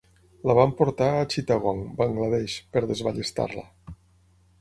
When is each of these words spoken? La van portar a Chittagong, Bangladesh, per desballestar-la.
La 0.51 0.53
van 0.59 0.71
portar 0.77 1.09
a 1.17 1.27
Chittagong, 1.33 1.83
Bangladesh, 1.99 2.55
per 2.77 2.83
desballestar-la. 2.93 3.67